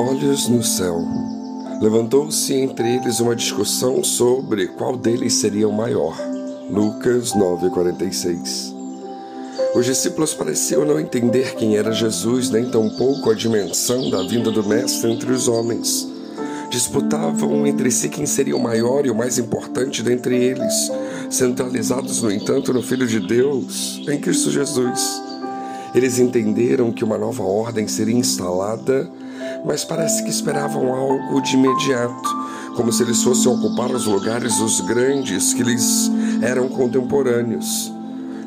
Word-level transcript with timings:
Olhos 0.00 0.48
no 0.48 0.62
céu. 0.62 1.04
Levantou-se 1.78 2.54
entre 2.54 2.96
eles 2.96 3.20
uma 3.20 3.36
discussão 3.36 4.02
sobre 4.02 4.68
qual 4.68 4.96
deles 4.96 5.34
seria 5.34 5.68
o 5.68 5.72
maior. 5.72 6.16
Lucas 6.70 7.34
9:46. 7.34 8.74
Os 9.74 9.84
discípulos 9.84 10.32
pareciam 10.32 10.86
não 10.86 10.98
entender 10.98 11.54
quem 11.54 11.76
era 11.76 11.92
Jesus, 11.92 12.48
nem 12.48 12.70
tampouco 12.70 13.30
a 13.30 13.34
dimensão 13.34 14.08
da 14.08 14.22
vinda 14.22 14.50
do 14.50 14.66
Mestre 14.66 15.12
entre 15.12 15.30
os 15.32 15.48
homens. 15.48 16.08
Disputavam 16.70 17.66
entre 17.66 17.90
si 17.90 18.08
quem 18.08 18.24
seria 18.24 18.56
o 18.56 18.62
maior 18.62 19.04
e 19.04 19.10
o 19.10 19.14
mais 19.14 19.36
importante 19.36 20.02
dentre 20.02 20.34
eles, 20.34 20.90
centralizados, 21.28 22.22
no 22.22 22.32
entanto, 22.32 22.72
no 22.72 22.80
Filho 22.80 23.06
de 23.06 23.20
Deus, 23.20 24.00
em 24.08 24.18
Cristo 24.18 24.50
Jesus. 24.50 25.20
Eles 25.94 26.18
entenderam 26.18 26.90
que 26.90 27.04
uma 27.04 27.18
nova 27.18 27.42
ordem 27.42 27.86
seria 27.86 28.16
instalada, 28.16 29.06
mas 29.64 29.84
parece 29.84 30.22
que 30.22 30.30
esperavam 30.30 30.94
algo 30.94 31.40
de 31.40 31.54
imediato, 31.54 32.28
como 32.76 32.92
se 32.92 33.02
eles 33.02 33.22
fossem 33.22 33.52
ocupar 33.52 33.90
os 33.90 34.06
lugares 34.06 34.56
dos 34.56 34.80
grandes 34.80 35.52
que 35.52 35.62
lhes 35.62 36.10
eram 36.42 36.68
contemporâneos. 36.68 37.92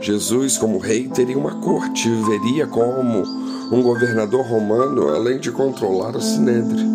Jesus, 0.00 0.58
como 0.58 0.78
rei, 0.78 1.08
teria 1.08 1.38
uma 1.38 1.60
corte 1.60 2.08
e 2.08 2.10
viveria 2.10 2.66
como 2.66 3.22
um 3.70 3.82
governador 3.82 4.44
romano, 4.44 5.08
além 5.08 5.38
de 5.38 5.52
controlar 5.52 6.16
o 6.16 6.20
sinédrio. 6.20 6.90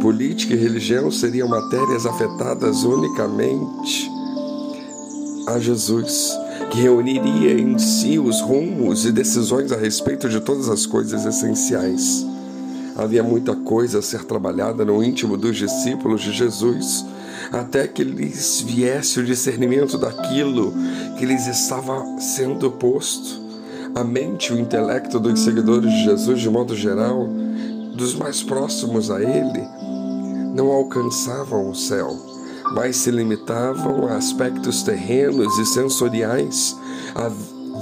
Política 0.00 0.54
e 0.54 0.56
religião 0.56 1.10
seriam 1.10 1.46
matérias 1.46 2.06
afetadas 2.06 2.82
unicamente 2.82 4.10
a 5.46 5.58
Jesus, 5.58 6.30
que 6.70 6.80
reuniria 6.80 7.52
em 7.52 7.78
si 7.78 8.18
os 8.18 8.40
rumos 8.40 9.04
e 9.04 9.12
decisões 9.12 9.72
a 9.72 9.76
respeito 9.76 10.28
de 10.28 10.40
todas 10.40 10.68
as 10.68 10.86
coisas 10.86 11.24
essenciais. 11.24 12.26
Havia 13.00 13.22
muita 13.22 13.56
coisa 13.56 14.00
a 14.00 14.02
ser 14.02 14.24
trabalhada 14.24 14.84
no 14.84 15.02
íntimo 15.02 15.34
dos 15.34 15.56
discípulos 15.56 16.20
de 16.20 16.32
Jesus, 16.32 17.06
até 17.50 17.88
que 17.88 18.04
lhes 18.04 18.60
viesse 18.60 19.18
o 19.18 19.24
discernimento 19.24 19.96
daquilo 19.96 20.74
que 21.18 21.24
lhes 21.24 21.46
estava 21.46 22.04
sendo 22.18 22.70
posto. 22.70 23.40
A 23.94 24.04
mente 24.04 24.52
e 24.52 24.54
o 24.54 24.60
intelecto 24.60 25.18
dos 25.18 25.40
seguidores 25.40 25.90
de 25.90 26.04
Jesus, 26.04 26.42
de 26.42 26.50
modo 26.50 26.76
geral, 26.76 27.26
dos 27.96 28.14
mais 28.14 28.42
próximos 28.42 29.10
a 29.10 29.18
ele, 29.18 29.66
não 30.54 30.66
alcançavam 30.70 31.70
o 31.70 31.74
céu 31.74 32.14
mas 32.72 32.98
se 32.98 33.10
limitavam 33.10 34.06
a 34.06 34.16
aspectos 34.16 34.84
terrenos 34.84 35.58
e 35.58 35.66
sensoriais 35.66 36.76
à 37.16 37.28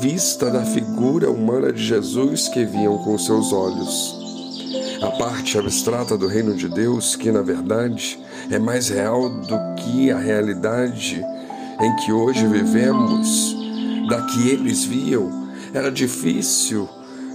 vista 0.00 0.50
da 0.50 0.64
figura 0.64 1.30
humana 1.30 1.70
de 1.70 1.84
Jesus 1.84 2.48
que 2.48 2.64
viam 2.64 2.96
com 2.98 3.18
seus 3.18 3.52
olhos. 3.52 4.17
A 5.00 5.10
parte 5.12 5.56
abstrata 5.56 6.18
do 6.18 6.26
reino 6.26 6.54
de 6.54 6.68
Deus, 6.68 7.14
que 7.14 7.30
na 7.30 7.40
verdade 7.40 8.18
é 8.50 8.58
mais 8.58 8.88
real 8.88 9.30
do 9.30 9.56
que 9.76 10.10
a 10.10 10.18
realidade 10.18 11.24
em 11.80 11.96
que 11.96 12.12
hoje 12.12 12.44
vivemos, 12.46 13.56
da 14.08 14.22
que 14.22 14.48
eles 14.48 14.84
viam, 14.84 15.48
era 15.72 15.90
difícil 15.92 16.88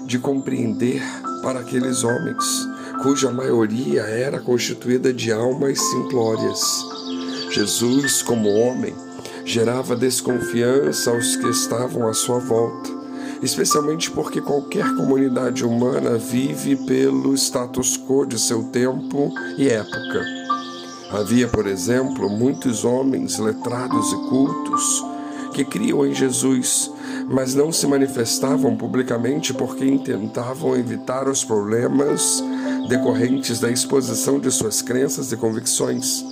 de 0.05 0.19
compreender 0.19 1.01
para 1.41 1.61
aqueles 1.61 2.03
homens, 2.03 2.43
cuja 3.01 3.31
maioria 3.31 4.01
era 4.01 4.41
constituída 4.41 5.13
de 5.13 5.31
almas 5.31 5.79
simplórias. 5.79 6.59
Jesus, 7.49 8.21
como 8.21 8.49
homem, 8.49 8.93
gerava 9.45 9.95
desconfiança 9.95 11.11
aos 11.11 11.37
que 11.37 11.47
estavam 11.47 12.07
à 12.07 12.13
sua 12.13 12.39
volta, 12.39 12.89
especialmente 13.43 14.09
porque 14.09 14.39
qualquer 14.39 14.85
comunidade 14.95 15.65
humana 15.65 16.17
vive 16.17 16.77
pelo 16.77 17.33
status 17.35 17.97
quo 17.97 18.25
de 18.25 18.39
seu 18.39 18.63
tempo 18.63 19.31
e 19.57 19.67
época. 19.67 20.23
Havia, 21.11 21.47
por 21.47 21.67
exemplo, 21.67 22.29
muitos 22.29 22.85
homens 22.85 23.37
letrados 23.37 24.11
e 24.13 24.15
cultos 24.29 25.05
que 25.53 25.63
criam 25.63 26.05
em 26.05 26.13
Jesus, 26.13 26.89
mas 27.29 27.53
não 27.53 27.71
se 27.71 27.85
manifestavam 27.85 28.75
publicamente 28.75 29.53
porque 29.53 29.99
tentavam 29.99 30.75
evitar 30.75 31.27
os 31.27 31.43
problemas 31.43 32.43
decorrentes 32.87 33.59
da 33.59 33.69
exposição 33.69 34.39
de 34.39 34.49
suas 34.49 34.81
crenças 34.81 35.31
e 35.31 35.37
convicções. 35.37 36.25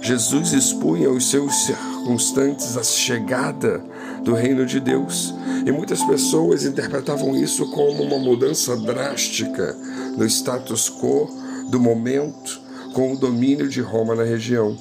Jesus 0.00 0.52
expunha 0.52 1.08
aos 1.08 1.28
seus 1.28 1.54
circunstantes 1.66 2.76
a 2.76 2.82
chegada 2.82 3.84
do 4.22 4.34
reino 4.34 4.66
de 4.66 4.80
Deus, 4.80 5.34
e 5.64 5.72
muitas 5.72 6.02
pessoas 6.04 6.64
interpretavam 6.64 7.36
isso 7.36 7.70
como 7.70 8.02
uma 8.02 8.18
mudança 8.18 8.76
drástica 8.76 9.76
no 10.16 10.24
status 10.24 10.90
quo 10.90 11.28
do 11.70 11.80
momento 11.80 12.60
com 12.92 13.12
o 13.12 13.16
domínio 13.16 13.68
de 13.68 13.80
Roma 13.80 14.14
na 14.14 14.24
região. 14.24 14.76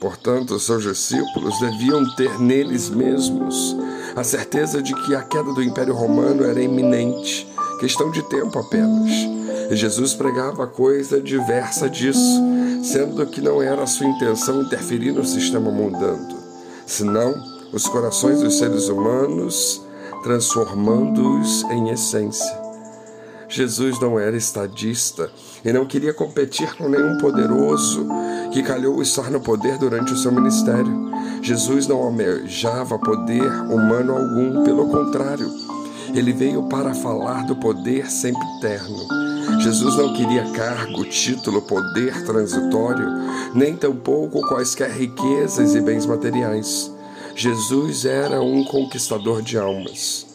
Portanto, 0.00 0.58
seus 0.58 0.82
discípulos 0.82 1.58
deviam 1.60 2.04
ter 2.16 2.38
neles 2.38 2.90
mesmos 2.90 3.76
a 4.14 4.22
certeza 4.22 4.82
de 4.82 4.94
que 4.94 5.14
a 5.14 5.22
queda 5.22 5.52
do 5.52 5.62
Império 5.62 5.94
Romano 5.94 6.44
era 6.44 6.62
iminente, 6.62 7.46
questão 7.80 8.10
de 8.10 8.22
tempo 8.28 8.58
apenas. 8.58 9.10
E 9.70 9.76
Jesus 9.76 10.14
pregava 10.14 10.66
coisa 10.66 11.20
diversa 11.20 11.88
disso 11.88 12.42
sendo 12.84 13.26
que 13.26 13.40
não 13.40 13.62
era 13.62 13.86
sua 13.86 14.06
intenção 14.06 14.60
interferir 14.60 15.10
no 15.10 15.24
sistema 15.24 15.70
mundano, 15.70 16.36
senão 16.86 17.34
os 17.72 17.86
corações 17.86 18.40
dos 18.40 18.58
seres 18.58 18.88
humanos, 18.88 19.82
transformando-os 20.22 21.62
em 21.64 21.90
essência. 21.90 22.64
Jesus 23.48 24.00
não 24.00 24.18
era 24.18 24.36
estadista 24.36 25.30
e 25.64 25.72
não 25.72 25.86
queria 25.86 26.12
competir 26.12 26.74
com 26.76 26.88
nenhum 26.88 27.18
poderoso 27.18 28.06
que 28.52 28.62
calhou 28.62 29.00
estar 29.02 29.30
no 29.30 29.40
poder 29.40 29.78
durante 29.78 30.12
o 30.12 30.16
seu 30.16 30.32
ministério. 30.32 31.10
Jesus 31.42 31.86
não 31.86 31.98
almejava 31.98 32.98
poder 32.98 33.50
humano 33.70 34.16
algum, 34.16 34.64
pelo 34.64 34.88
contrário, 34.88 35.50
ele 36.14 36.32
veio 36.32 36.62
para 36.64 36.94
falar 36.94 37.44
do 37.44 37.56
poder 37.56 38.10
sempre 38.10 38.42
eterno. 38.58 39.24
Jesus 39.60 39.96
não 39.96 40.12
queria 40.14 40.50
cargo, 40.52 41.04
título, 41.04 41.60
poder 41.62 42.24
transitório, 42.24 43.08
nem 43.54 43.76
tampouco 43.76 44.40
quaisquer 44.48 44.90
riquezas 44.90 45.74
e 45.74 45.80
bens 45.80 46.06
materiais. 46.06 46.93
Jesus 47.36 48.04
era 48.04 48.40
um 48.40 48.64
conquistador 48.64 49.42
de 49.42 49.58
almas. 49.58 50.26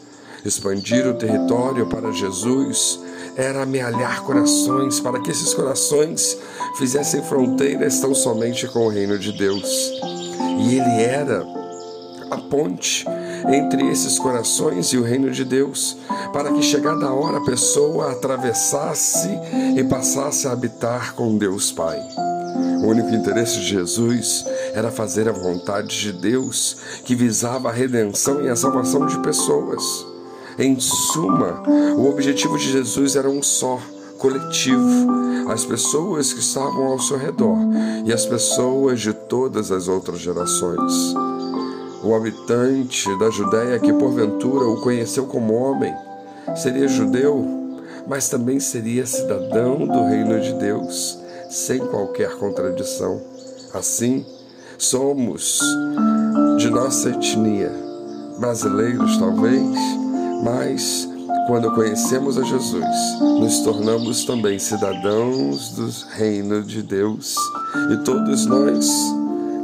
Expandir 0.43 1.07
o 1.07 1.13
território 1.13 1.87
para 1.87 2.11
Jesus 2.11 2.99
era 3.35 3.63
amealhar 3.63 4.23
corações, 4.23 4.99
para 4.99 5.19
que 5.21 5.31
esses 5.31 5.53
corações 5.53 6.37
fizessem 6.77 7.21
fronteiras 7.23 7.99
tão 7.99 8.13
somente 8.13 8.67
com 8.67 8.85
o 8.85 8.89
reino 8.89 9.17
de 9.17 9.31
Deus. 9.31 9.65
E 10.59 10.75
ele 10.75 11.01
era 11.01 11.45
a 12.29 12.37
ponte 12.37 13.05
entre 13.47 13.89
esses 13.89 14.19
corações 14.19 14.87
e 14.87 14.97
o 14.97 15.03
reino 15.03 15.31
de 15.31 15.43
Deus, 15.45 15.97
para 16.33 16.51
que 16.51 16.61
chegada 16.61 17.07
a 17.07 17.13
hora 17.13 17.37
a 17.37 17.45
pessoa 17.45 18.11
atravessasse 18.11 19.29
e 19.75 19.83
passasse 19.85 20.47
a 20.47 20.51
habitar 20.51 21.15
com 21.15 21.37
Deus 21.37 21.71
Pai. 21.71 21.99
O 22.81 22.87
único 22.87 23.09
interesse 23.09 23.59
de 23.59 23.67
Jesus 23.67 24.45
era 24.73 24.91
fazer 24.91 25.27
a 25.27 25.31
vontade 25.31 25.99
de 25.99 26.11
Deus, 26.11 26.77
que 27.05 27.15
visava 27.15 27.69
a 27.69 27.73
redenção 27.73 28.43
e 28.43 28.49
a 28.49 28.55
salvação 28.55 29.05
de 29.05 29.17
pessoas. 29.19 29.83
Em 30.57 30.79
suma, 30.79 31.63
o 31.97 32.09
objetivo 32.09 32.57
de 32.57 32.71
Jesus 32.71 33.15
era 33.15 33.29
um 33.29 33.41
só, 33.41 33.79
coletivo, 34.17 35.07
as 35.49 35.63
pessoas 35.65 36.33
que 36.33 36.39
estavam 36.39 36.87
ao 36.87 36.99
seu 36.99 37.17
redor 37.17 37.57
e 38.05 38.11
as 38.11 38.25
pessoas 38.25 38.99
de 38.99 39.13
todas 39.13 39.71
as 39.71 39.87
outras 39.87 40.19
gerações. 40.19 41.15
O 42.03 42.13
habitante 42.13 43.07
da 43.17 43.29
Judéia 43.29 43.79
que 43.79 43.91
porventura 43.93 44.65
o 44.65 44.81
conheceu 44.81 45.25
como 45.25 45.53
homem 45.53 45.93
seria 46.55 46.87
judeu, 46.87 47.45
mas 48.07 48.29
também 48.29 48.59
seria 48.59 49.05
cidadão 49.05 49.85
do 49.85 50.05
reino 50.05 50.39
de 50.39 50.53
Deus, 50.53 51.17
sem 51.49 51.79
qualquer 51.79 52.35
contradição. 52.37 53.21
Assim, 53.73 54.25
somos 54.83 55.59
de 56.57 56.69
nossa 56.69 57.09
etnia, 57.09 57.71
brasileiros 58.39 59.17
talvez, 59.17 59.77
mas 60.43 61.07
quando 61.47 61.73
conhecemos 61.73 62.37
a 62.37 62.43
Jesus, 62.43 62.85
nos 63.19 63.59
tornamos 63.59 64.23
também 64.25 64.57
cidadãos 64.57 65.71
do 65.71 65.89
reino 66.15 66.63
de 66.63 66.81
Deus 66.81 67.35
e 67.91 67.97
todos 68.03 68.45
nós 68.45 68.89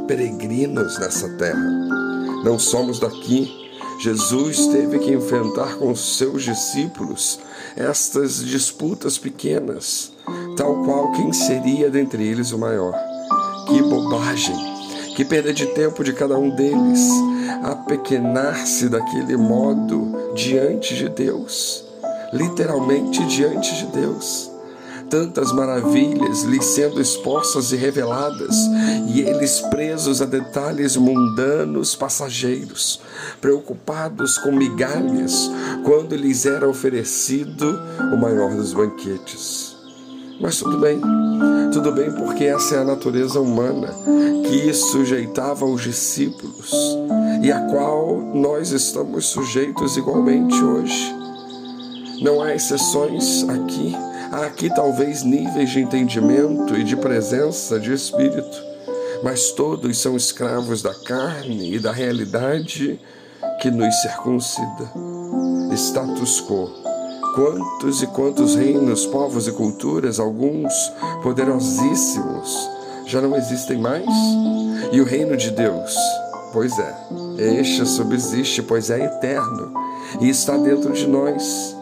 peregrinos 0.06 0.98
nessa 0.98 1.28
terra 1.30 1.96
não 2.44 2.58
somos 2.58 3.00
daqui. 3.00 3.66
Jesus 3.98 4.66
teve 4.66 4.98
que 4.98 5.12
enfrentar 5.12 5.76
com 5.76 5.96
seus 5.96 6.44
discípulos 6.44 7.40
estas 7.74 8.44
disputas 8.44 9.16
pequenas, 9.16 10.12
tal 10.56 10.84
qual 10.84 11.12
quem 11.12 11.32
seria 11.32 11.90
dentre 11.90 12.22
eles 12.22 12.52
o 12.52 12.58
maior. 12.58 12.94
Que 13.66 13.82
bobagem! 13.82 14.75
Que 15.16 15.24
perda 15.24 15.50
de 15.50 15.64
tempo 15.68 16.04
de 16.04 16.12
cada 16.12 16.38
um 16.38 16.50
deles, 16.50 17.00
apequenar-se 17.64 18.86
daquele 18.90 19.34
modo 19.38 20.34
diante 20.34 20.94
de 20.94 21.08
Deus, 21.08 21.84
literalmente 22.34 23.24
diante 23.24 23.74
de 23.76 23.86
Deus. 23.86 24.50
tantas 25.08 25.52
maravilhas 25.52 26.42
lhes 26.42 26.64
sendo 26.64 27.00
expostas 27.00 27.72
e 27.72 27.76
reveladas, 27.76 28.56
e 29.08 29.20
eles 29.20 29.60
presos 29.60 30.20
a 30.20 30.26
detalhes 30.26 30.96
mundanos 30.96 31.94
passageiros, 31.94 33.00
preocupados 33.40 34.36
com 34.38 34.52
migalhas, 34.52 35.50
quando 35.84 36.16
lhes 36.16 36.44
era 36.46 36.68
oferecido 36.68 37.80
o 38.12 38.16
maior 38.16 38.54
dos 38.54 38.72
banquetes. 38.72 39.65
Mas 40.40 40.58
tudo 40.58 40.78
bem, 40.78 41.00
tudo 41.72 41.92
bem, 41.92 42.12
porque 42.12 42.44
essa 42.44 42.76
é 42.76 42.78
a 42.78 42.84
natureza 42.84 43.40
humana 43.40 43.94
que 44.48 44.72
sujeitava 44.72 45.64
os 45.64 45.82
discípulos 45.82 46.72
e 47.42 47.50
a 47.50 47.60
qual 47.68 48.16
nós 48.34 48.70
estamos 48.70 49.26
sujeitos 49.26 49.96
igualmente 49.96 50.62
hoje. 50.62 51.14
Não 52.20 52.42
há 52.42 52.54
exceções 52.54 53.48
aqui. 53.48 53.94
Há 54.32 54.46
aqui 54.46 54.68
talvez 54.74 55.22
níveis 55.22 55.70
de 55.70 55.80
entendimento 55.80 56.76
e 56.76 56.84
de 56.84 56.96
presença 56.96 57.78
de 57.78 57.92
espírito, 57.92 58.62
mas 59.22 59.52
todos 59.52 59.96
são 59.98 60.16
escravos 60.16 60.82
da 60.82 60.94
carne 60.94 61.74
e 61.74 61.78
da 61.78 61.92
realidade 61.92 63.00
que 63.60 63.70
nos 63.70 63.94
circuncida. 64.02 64.90
Status 65.72 66.40
quo 66.40 66.85
Quantos 67.36 68.02
e 68.02 68.06
quantos 68.06 68.54
reinos, 68.54 69.04
povos 69.04 69.46
e 69.46 69.52
culturas, 69.52 70.18
alguns 70.18 70.72
poderosíssimos, 71.22 72.70
já 73.04 73.20
não 73.20 73.36
existem 73.36 73.76
mais? 73.76 74.08
E 74.90 75.02
o 75.02 75.04
reino 75.04 75.36
de 75.36 75.50
Deus? 75.50 75.94
Pois 76.50 76.72
é, 76.78 76.94
este 77.60 77.84
subsiste, 77.84 78.62
pois 78.62 78.88
é 78.88 79.04
eterno 79.04 79.70
e 80.18 80.30
está 80.30 80.56
dentro 80.56 80.94
de 80.94 81.06
nós. 81.06 81.76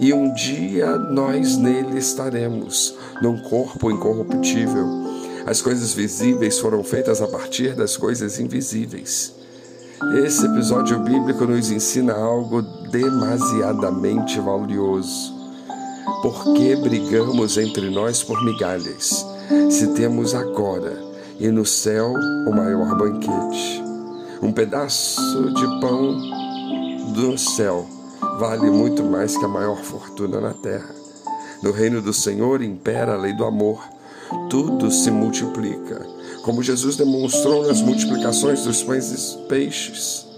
E 0.00 0.12
um 0.12 0.34
dia 0.34 0.96
nós 0.96 1.56
nele 1.56 2.00
estaremos, 2.00 2.92
num 3.22 3.40
corpo 3.42 3.92
incorruptível. 3.92 4.86
As 5.46 5.62
coisas 5.62 5.92
visíveis 5.92 6.58
foram 6.58 6.82
feitas 6.82 7.22
a 7.22 7.28
partir 7.28 7.76
das 7.76 7.96
coisas 7.96 8.40
invisíveis. 8.40 9.32
Esse 10.02 10.44
episódio 10.44 10.98
bíblico 11.00 11.46
nos 11.46 11.70
ensina 11.70 12.12
algo 12.12 12.60
demasiadamente 12.60 14.38
valioso. 14.38 15.34
Por 16.20 16.52
que 16.52 16.76
brigamos 16.76 17.56
entre 17.56 17.88
nós 17.88 18.22
por 18.22 18.44
migalhas, 18.44 19.26
se 19.70 19.94
temos 19.94 20.34
agora 20.34 21.02
e 21.40 21.48
no 21.48 21.64
céu 21.64 22.12
o 22.12 22.54
maior 22.54 22.94
banquete? 22.94 23.82
Um 24.42 24.52
pedaço 24.52 25.54
de 25.54 25.80
pão 25.80 26.20
do 27.14 27.38
céu 27.38 27.86
vale 28.38 28.70
muito 28.70 29.02
mais 29.02 29.34
que 29.34 29.44
a 29.46 29.48
maior 29.48 29.78
fortuna 29.78 30.42
na 30.42 30.52
terra. 30.52 30.94
No 31.62 31.72
reino 31.72 32.02
do 32.02 32.12
Senhor 32.12 32.62
impera 32.62 33.14
a 33.14 33.18
lei 33.18 33.32
do 33.32 33.46
amor. 33.46 33.82
Tudo 34.50 34.90
se 34.90 35.10
multiplica 35.10 36.15
como 36.46 36.62
Jesus 36.62 36.94
demonstrou 36.94 37.66
nas 37.66 37.82
multiplicações 37.82 38.62
dos 38.62 38.80
pães 38.80 39.10
e 39.10 39.38
peixes. 39.48 40.28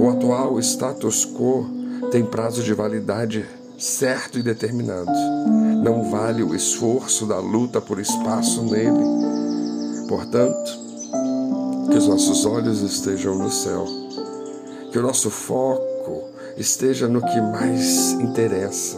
O 0.00 0.10
atual 0.10 0.58
status 0.58 1.24
quo 1.24 1.64
tem 2.10 2.26
prazo 2.26 2.60
de 2.60 2.74
validade 2.74 3.46
certo 3.78 4.36
e 4.36 4.42
determinado. 4.42 5.12
Não 5.84 6.10
vale 6.10 6.42
o 6.42 6.56
esforço 6.56 7.24
da 7.24 7.38
luta 7.38 7.80
por 7.80 8.00
espaço 8.00 8.64
nele. 8.64 10.08
Portanto, 10.08 10.72
que 11.88 11.96
os 11.96 12.08
nossos 12.08 12.44
olhos 12.44 12.82
estejam 12.82 13.38
no 13.38 13.48
céu, 13.48 13.86
que 14.90 14.98
o 14.98 15.02
nosso 15.02 15.30
foco 15.30 16.24
esteja 16.56 17.06
no 17.06 17.20
que 17.20 17.40
mais 17.40 18.10
interessa. 18.14 18.96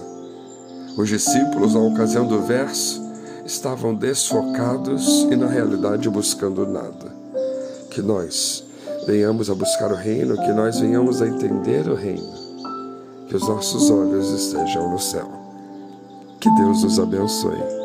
Os 0.96 1.06
discípulos, 1.06 1.74
na 1.74 1.80
ocasião 1.80 2.26
do 2.26 2.40
verso, 2.40 3.07
estavam 3.48 3.94
desfocados 3.94 5.22
e 5.30 5.34
na 5.34 5.46
realidade 5.46 6.08
buscando 6.10 6.66
nada. 6.66 7.16
Que 7.90 8.02
nós 8.02 8.62
venhamos 9.06 9.48
a 9.48 9.54
buscar 9.54 9.90
o 9.90 9.94
reino, 9.94 10.36
que 10.36 10.52
nós 10.52 10.78
venhamos 10.78 11.22
a 11.22 11.26
entender 11.26 11.88
o 11.88 11.94
reino, 11.94 12.30
que 13.26 13.34
os 13.34 13.48
nossos 13.48 13.90
olhos 13.90 14.30
estejam 14.30 14.90
no 14.90 14.98
céu. 14.98 15.26
Que 16.38 16.50
Deus 16.56 16.82
nos 16.82 17.00
abençoe. 17.00 17.77